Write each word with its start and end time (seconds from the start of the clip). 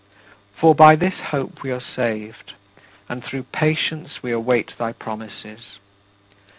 "For 0.59 0.73
by 0.73 0.95
this 0.95 1.13
hope 1.29 1.61
we 1.61 1.69
are 1.69 1.79
saved, 1.79 2.53
and 3.07 3.23
through 3.23 3.43
patience 3.43 4.23
we 4.23 4.31
await 4.31 4.75
thy 4.79 4.93
promises. 4.93 5.77